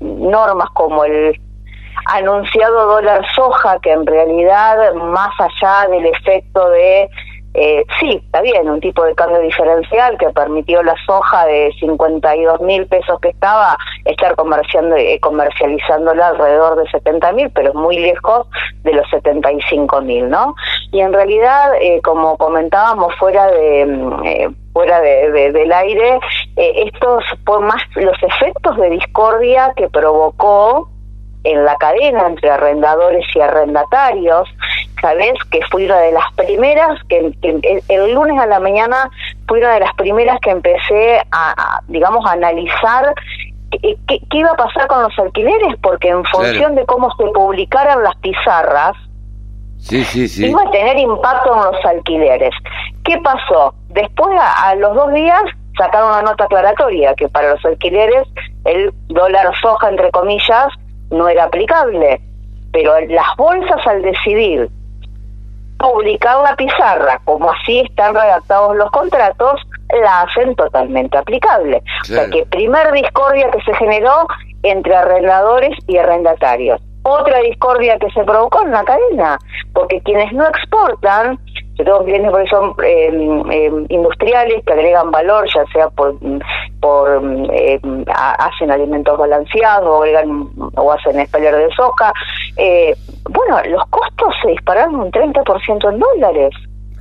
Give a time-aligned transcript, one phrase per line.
[0.00, 1.36] normas como el
[2.06, 7.08] anunciado dólar soja, que en realidad, más allá del efecto de,
[7.54, 12.60] eh, sí, está bien, un tipo de cambio diferencial que permitió la soja de 52
[12.62, 18.48] mil pesos que estaba, estar comerciando, eh, comercializándola alrededor de 70 mil, pero muy lejos
[18.84, 20.54] de los 75 mil, ¿no?
[20.92, 23.86] Y en realidad, eh, como comentábamos fuera de...
[23.86, 26.18] Mm, eh, fuera de, del aire,
[26.56, 30.88] eh, estos por más los efectos de discordia que provocó
[31.44, 34.48] en la cadena entre arrendadores y arrendatarios,
[35.00, 37.32] sabes que fui una de las primeras que,
[37.88, 39.10] el, lunes a la mañana
[39.48, 43.12] fui una de las primeras que empecé a, digamos a analizar
[43.70, 48.02] qué, qué, iba a pasar con los alquileres porque en función de cómo se publicaran
[48.02, 48.96] las pizarras
[49.78, 50.46] sí, sí, sí.
[50.46, 52.54] iba a tener impacto en los alquileres.
[53.04, 55.42] Qué pasó después a los dos días
[55.76, 58.28] sacaron una nota aclaratoria que para los alquileres
[58.64, 60.68] el dólar soja entre comillas
[61.12, 62.20] no era aplicable,
[62.72, 64.68] pero las bolsas al decidir
[65.78, 69.60] publicar la pizarra, como así están redactados los contratos,
[70.00, 71.82] la hacen totalmente aplicable.
[72.02, 74.26] O sea que primer discordia que se generó
[74.62, 76.80] entre arrendadores y arrendatarios.
[77.02, 79.38] Otra discordia que se provocó en la cadena,
[79.74, 81.38] porque quienes no exportan
[81.74, 86.14] yo tengo clientes porque son eh, industriales que agregan valor, ya sea por,
[86.80, 87.80] por eh,
[88.14, 92.12] hacen alimentos balanceados o agregan o hacen espeler de soja.
[92.56, 92.94] Eh,
[93.30, 96.54] bueno, los costos se dispararon un 30% en dólares.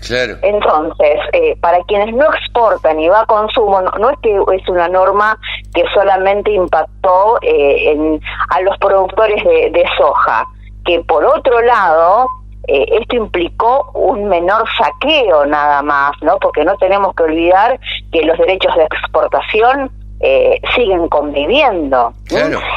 [0.07, 0.35] Claro.
[0.41, 4.87] Entonces, eh, para quienes no exportan y va a consumo, no, es que es una
[4.87, 5.37] norma
[5.75, 10.47] que solamente impactó eh, en, a los productores de, de soja,
[10.85, 12.25] que por otro lado
[12.67, 16.37] eh, esto implicó un menor saqueo nada más, ¿no?
[16.39, 17.79] Porque no tenemos que olvidar
[18.11, 22.13] que los derechos de exportación eh, siguen conviviendo.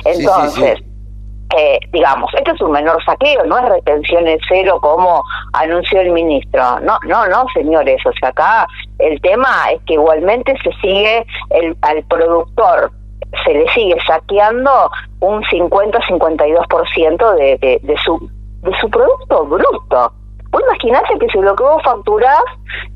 [0.05, 0.83] Entonces,
[1.57, 5.23] Eh, digamos, esto es un menor saqueo, no es retención en cero como
[5.53, 6.81] anunció el ministro.
[6.81, 8.05] No, no, no, señores.
[8.07, 8.67] O sea, acá
[8.99, 12.91] el tema es que igualmente se sigue el, al productor
[13.45, 14.91] se le sigue saqueando
[15.21, 18.31] un 50-52% de, de, de su
[18.65, 20.13] de su producto bruto.
[20.51, 22.45] Vos imaginate que si lo que vos facturás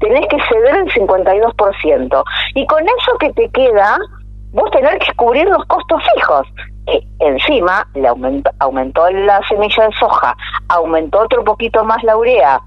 [0.01, 2.25] tenés que ceder el 52%.
[2.55, 3.99] Y con eso que te queda,
[4.53, 6.47] vos tenés que cubrir los costos fijos.
[6.87, 10.35] Eh, encima le aumentó, aumentó la semilla de soja,
[10.69, 12.61] aumentó otro poquito más la urea.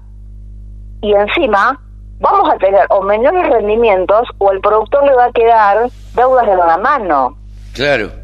[1.00, 1.80] Y encima
[2.20, 6.56] vamos a tener o menores rendimientos o el productor le va a quedar deudas de
[6.56, 7.36] la mano.
[7.74, 8.21] Claro.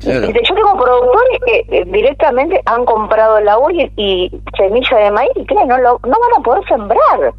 [0.00, 5.44] Yo tengo productores que eh, directamente han comprado la uva y, semilla de maíz y
[5.44, 7.34] creen, no, lo, no van a poder sembrar.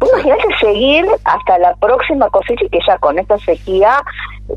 [0.00, 4.02] Imagínate seguir hasta la próxima cosecha y que ya con esta sequía,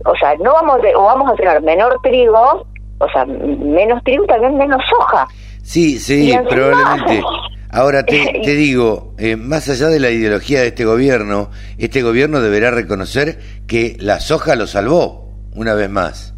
[0.05, 2.65] o sea, no vamos o vamos a tener menor trigo,
[2.99, 5.27] o sea, menos trigo y también menos soja.
[5.61, 7.21] Sí, sí, probablemente.
[7.69, 12.39] Ahora te, te digo, eh, más allá de la ideología de este gobierno, este gobierno
[12.39, 13.37] deberá reconocer
[13.67, 16.34] que la soja lo salvó, una vez más.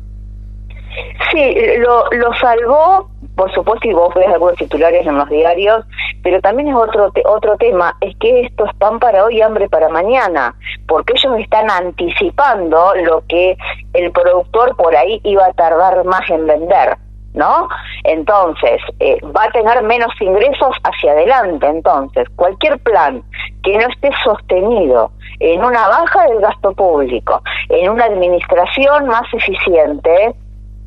[1.38, 5.86] Sí, lo, lo salvó, por supuesto, y vos ves algunos titulares en los diarios,
[6.24, 9.69] pero también es otro otro tema, es que esto es pan para hoy y hambre
[9.69, 10.56] para mañana,
[10.88, 13.56] porque ellos están anticipando lo que
[13.94, 16.98] el productor por ahí iba a tardar más en vender.
[17.36, 17.68] ¿no?
[18.04, 21.68] Entonces, eh, va a tener menos ingresos hacia adelante.
[21.68, 23.22] Entonces, cualquier plan
[23.62, 30.33] que no esté sostenido en una baja del gasto público, en una administración más eficiente,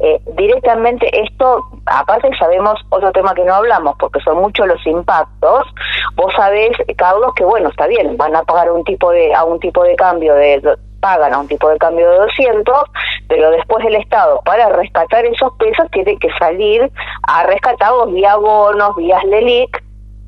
[0.03, 5.67] eh, directamente esto, aparte sabemos otro tema que no hablamos, porque son muchos los impactos,
[6.15, 9.61] vos sabés, Carlos, que bueno, está bien, van a pagar un tipo de, a un
[9.61, 10.63] tipo de cambio de,
[11.01, 12.83] pagan a un tipo de cambio de 200,
[13.29, 16.91] pero después el Estado, para rescatar esos pesos, tiene que salir
[17.25, 19.83] a rescatarlos vía bonos, vía LELIC,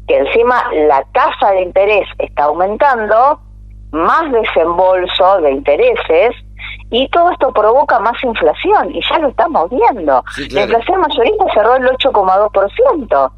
[0.07, 3.41] que encima la tasa de interés está aumentando,
[3.93, 6.35] más desembolso de intereses,
[6.93, 10.23] y todo esto provoca más inflación y ya lo estamos viendo.
[10.51, 13.33] La inflación mayorista cerró el 8,2%.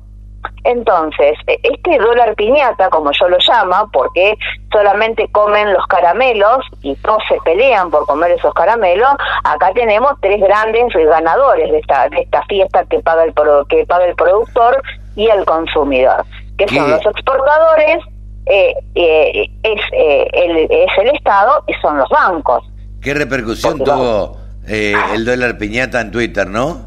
[0.65, 4.35] Entonces, e, este dólar piñata, como yo lo llamo, porque
[4.73, 9.11] solamente comen los caramelos y todos se pelean por comer esos caramelos,
[9.45, 13.35] acá tenemos tres grandes ganadores de esta, de esta fiesta que paga el,
[13.69, 14.83] que paga el productor
[15.15, 16.25] y el consumidor,
[16.59, 17.99] que son los exportadores,
[18.47, 22.65] eh, eh, es, eh, el, es el Estado y son los bancos.
[23.05, 26.87] ¿Qué repercusión tuvo eh, el dólar piñata en Twitter, no?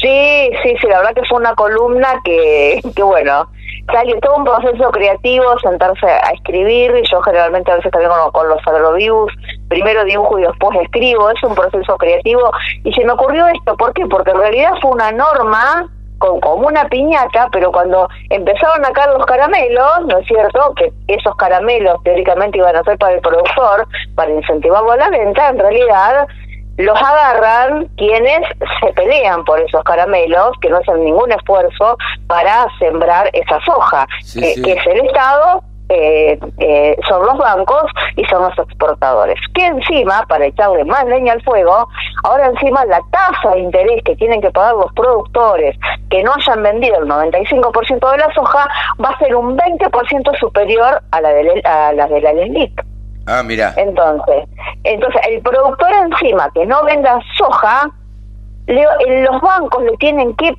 [0.00, 3.48] Sí, sí, sí, la verdad que fue una columna que, que bueno,
[3.92, 8.32] salió todo un proceso creativo, sentarse a escribir, y yo generalmente a veces también con,
[8.32, 9.32] con los agroviews,
[9.68, 12.50] primero dibujo y después escribo, es un proceso creativo,
[12.82, 14.04] y se me ocurrió esto, ¿por qué?
[14.06, 15.88] Porque en realidad fue una norma
[16.40, 20.72] como una piñata, pero cuando empezaron a caer los caramelos, ¿no es cierto?
[20.76, 25.48] Que esos caramelos teóricamente iban a ser para el productor, para incentivarlo a la venta,
[25.48, 26.26] en realidad
[26.78, 28.40] los agarran quienes
[28.80, 31.96] se pelean por esos caramelos, que no hacen ningún esfuerzo
[32.26, 37.84] para sembrar esa soja, que es el Estado eh, eh, son los bancos
[38.16, 39.38] y son los exportadores.
[39.54, 41.88] Que encima, para echarle más leña al fuego,
[42.24, 45.76] ahora encima la tasa de interés que tienen que pagar los productores
[46.10, 48.68] que no hayan vendido el 95% de la soja
[49.02, 52.32] va a ser un 20% superior a la de, a la, de la.
[53.26, 53.72] Ah, mira.
[53.76, 54.48] Entonces,
[54.84, 57.88] entonces el productor encima que no venda soja,
[58.66, 60.54] los bancos le tienen que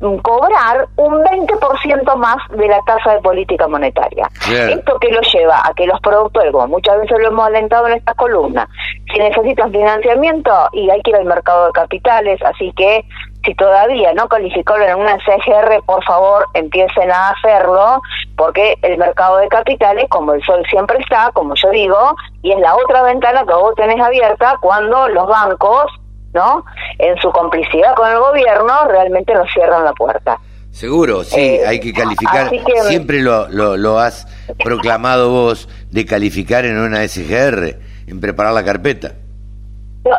[0.00, 4.28] cobrar un 20% más de la tasa de política monetaria.
[4.48, 5.62] ¿Esto que lo lleva?
[5.64, 8.68] A que los productores, como muchas veces lo hemos alentado en esta columna,
[9.12, 13.04] si necesitan financiamiento y hay que ir al mercado de capitales, así que
[13.44, 18.02] si todavía no calificaron en una CGR, por favor empiecen a hacerlo,
[18.36, 22.58] porque el mercado de capitales, como el sol siempre está, como yo digo, y es
[22.58, 25.86] la otra ventana que vos tenés abierta cuando los bancos
[26.36, 26.64] ¿no?
[26.98, 30.38] En su complicidad con el gobierno, realmente nos cierran la puerta.
[30.70, 32.50] Seguro, sí, eh, hay que calificar.
[32.86, 34.26] Siempre lo, lo, has
[34.62, 39.12] proclamado vos de calificar en una SGR, en preparar la carpeta.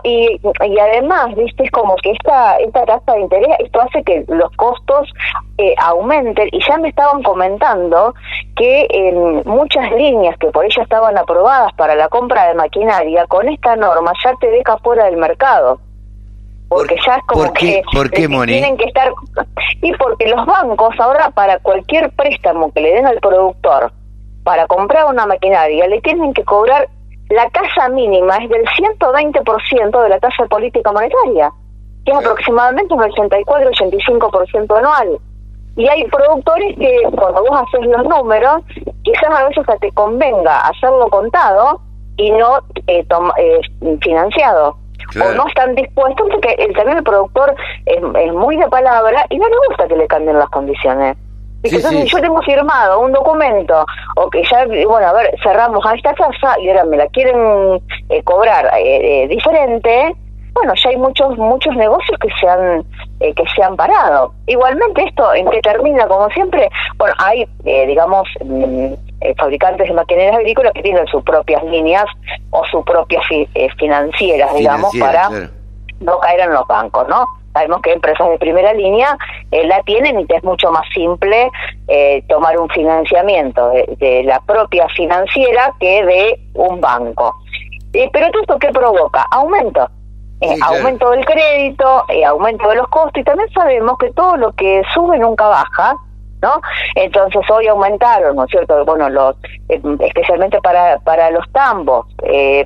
[0.04, 4.26] y, y además, viste, es como que esta, esta tasa de interés, esto hace que
[4.30, 5.14] los costos
[5.60, 6.50] eh, aumenten.
[6.52, 8.16] Y ya me estaban comentando
[8.56, 13.48] que en muchas líneas que por ello estaban aprobadas para la compra de maquinaria, con
[13.48, 15.80] esta norma ya te deja fuera del mercado
[16.70, 17.82] porque ya es como que,
[18.12, 19.12] tienen que estar
[19.82, 23.92] y porque los bancos ahora para cualquier préstamo que le den al productor
[24.44, 26.90] para comprar una maquinaria le tienen que cobrar
[27.30, 31.52] la tasa mínima es del 120% de la tasa de política monetaria
[32.08, 35.20] que es aproximadamente un 84-85% anual.
[35.76, 38.62] Y hay productores que cuando vos haces los números
[39.04, 41.82] quizás a veces te convenga hacerlo contado
[42.16, 43.06] y no eh,
[43.38, 43.62] eh,
[44.02, 44.78] financiado
[45.16, 47.56] o no están dispuestos porque el, también el productor
[47.86, 51.18] es, muy de palabra y no le gusta que le cambien las condiciones.
[51.64, 56.14] Entonces, yo tengo firmado un documento o que ya, bueno, a ver, cerramos a esta
[56.14, 60.16] casa y ahora me la quieren eh, cobrar eh, eh, diferente,
[60.54, 62.84] bueno, ya hay muchos muchos negocios que se han
[63.20, 64.34] que se han parado.
[64.48, 70.36] Igualmente esto en que termina como siempre, bueno, hay digamos mm, eh, fabricantes de maquinarias
[70.36, 72.06] agrícolas que tienen sus propias líneas
[72.52, 75.30] o sus propias eh, financieras, digamos, para
[76.00, 77.26] no caer en los bancos, ¿no?
[77.52, 79.18] Sabemos que empresas de primera línea
[79.50, 81.50] eh, la tienen y es mucho más simple
[82.28, 87.34] tomar un financiamiento de, la propia financiera que de un banco.
[87.92, 89.26] pero todo esto qué provoca?
[89.32, 89.90] Aumento.
[90.62, 95.18] Aumento del crédito, aumento de los costos y también sabemos que todo lo que sube
[95.18, 95.96] nunca baja
[96.42, 96.62] ¿no?
[96.96, 98.84] Entonces hoy aumentaron, ¿no es cierto?
[98.86, 99.36] Bueno, los,
[99.70, 102.66] eh, especialmente para, para los tambos, eh,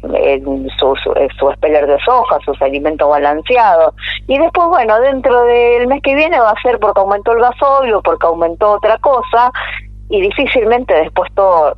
[0.77, 3.93] su, su, eh, su de soja, sus alimentos balanceados.
[4.27, 7.93] Y después, bueno, dentro del mes que viene va a ser porque aumentó el gasoil
[7.93, 9.51] o porque aumentó otra cosa
[10.09, 11.75] y difícilmente después todo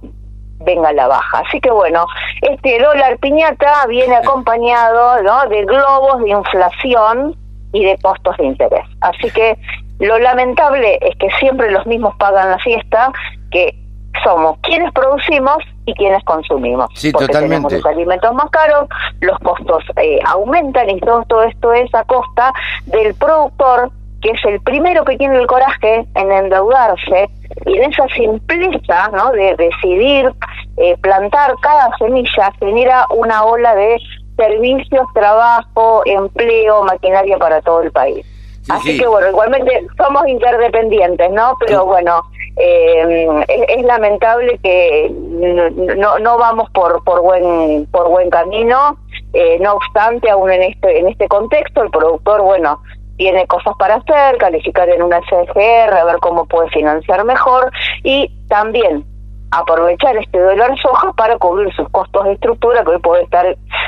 [0.59, 1.43] venga a la baja.
[1.45, 2.05] Así que bueno,
[2.41, 5.47] este dólar piñata viene acompañado ¿no?
[5.49, 7.35] de globos de inflación
[7.73, 8.85] y de costos de interés.
[9.01, 9.57] Así que
[9.99, 13.11] lo lamentable es que siempre los mismos pagan la fiesta,
[13.51, 13.75] que
[14.23, 16.87] somos quienes producimos y quienes consumimos.
[16.93, 17.55] Sí, porque totalmente.
[17.55, 18.87] tenemos los alimentos más caros,
[19.21, 22.53] los costos eh, aumentan y todo, todo esto es a costa
[22.85, 27.29] del productor que es el primero que tiene el coraje en endeudarse
[27.65, 29.31] y en esa simpleza ¿no?
[29.31, 30.31] de decidir
[30.77, 33.99] eh, plantar cada semilla genera una ola de
[34.37, 38.25] servicios, trabajo, empleo, maquinaria para todo el país.
[38.69, 41.57] Así que bueno, igualmente somos interdependientes, ¿no?
[41.59, 42.21] Pero bueno,
[42.57, 48.97] eh, es, lamentable que no, no vamos por por buen por buen camino.
[49.33, 52.79] Eh, no obstante, aún en este en este contexto, el productor, bueno,
[53.17, 57.71] tiene cosas para hacer, calificar en una CGR, a ver cómo puede financiar mejor
[58.03, 59.05] y también
[59.59, 63.45] aprovechar este dólar soja para cubrir sus costos de estructura que hoy puede estar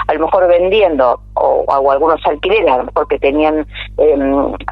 [0.08, 3.66] a lo mejor vendiendo o, algunos alquileres a lo mejor que tenían
[3.98, 4.16] eh,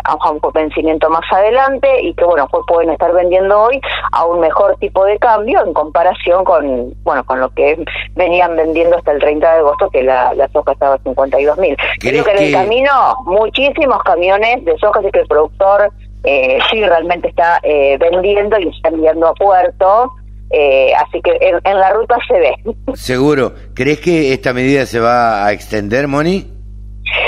[0.03, 3.81] a un vencimiento más adelante y que bueno pues pueden estar vendiendo hoy
[4.11, 7.83] a un mejor tipo de cambio en comparación con bueno con lo que
[8.15, 11.75] venían vendiendo hasta el 30 de agosto que la, soja estaba a 52 mil.
[11.99, 12.91] Creo que en el camino
[13.25, 15.91] muchísimos camiones de soja así que el productor
[16.23, 20.13] eh, sí realmente está eh, vendiendo y está enviando a puerto
[20.51, 22.53] eh, así que en, la ruta se ve.
[22.95, 23.53] Seguro.
[23.73, 26.47] ¿Crees que esta medida se va a extender, Moni?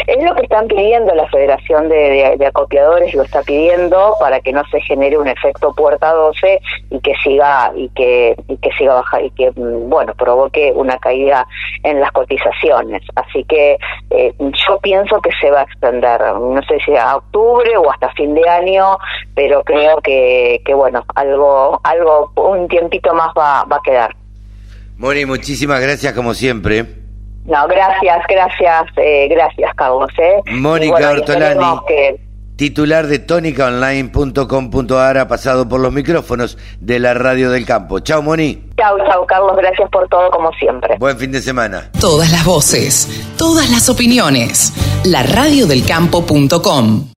[0.08, 4.64] Es lo que están pidiendo la Federación de, Acopiadores, lo está pidiendo para que no
[4.72, 6.62] se genere un efecto puerta 12
[6.92, 10.98] y que siga y que y que siga bajar y que mm, bueno provoque una
[10.98, 11.48] caída
[11.84, 13.02] en las cotizaciones.
[13.16, 13.78] Así que
[14.12, 18.12] eh, yo pienso que se va a extender, no sé si a octubre o hasta
[18.14, 18.98] fin de año,
[19.34, 24.16] pero creo que, que bueno algo algo un tiempito más va, va a quedar.
[24.98, 27.05] Moni, muchísimas gracias como siempre.
[27.46, 30.10] No, gracias, gracias, eh, gracias, Carlos.
[30.18, 30.42] Eh.
[30.52, 31.82] Mónica Ortolani,
[32.56, 38.00] titular de tónicaonline.com.ar, ha pasado por los micrófonos de la Radio del Campo.
[38.00, 38.64] Chao, Moni.
[38.78, 40.98] Chao, chao, Carlos, gracias por todo, como siempre.
[40.98, 41.92] Buen fin de semana.
[42.00, 44.74] Todas las voces, todas las opiniones.
[45.04, 47.15] La radiodelcampo.com.